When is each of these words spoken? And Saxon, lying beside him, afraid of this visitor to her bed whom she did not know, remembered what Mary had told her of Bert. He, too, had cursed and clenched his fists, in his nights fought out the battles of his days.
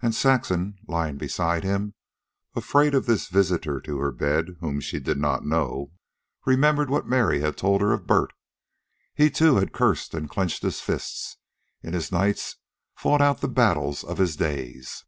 And 0.00 0.14
Saxon, 0.14 0.78
lying 0.86 1.18
beside 1.18 1.64
him, 1.64 1.94
afraid 2.54 2.94
of 2.94 3.06
this 3.06 3.26
visitor 3.26 3.80
to 3.80 3.98
her 3.98 4.12
bed 4.12 4.50
whom 4.60 4.78
she 4.78 5.00
did 5.00 5.18
not 5.18 5.44
know, 5.44 5.90
remembered 6.46 6.88
what 6.88 7.08
Mary 7.08 7.40
had 7.40 7.56
told 7.56 7.80
her 7.80 7.90
of 7.92 8.06
Bert. 8.06 8.32
He, 9.16 9.30
too, 9.30 9.56
had 9.56 9.72
cursed 9.72 10.14
and 10.14 10.30
clenched 10.30 10.62
his 10.62 10.80
fists, 10.80 11.38
in 11.82 11.92
his 11.92 12.12
nights 12.12 12.54
fought 12.94 13.20
out 13.20 13.40
the 13.40 13.48
battles 13.48 14.04
of 14.04 14.18
his 14.18 14.36
days. 14.36 15.04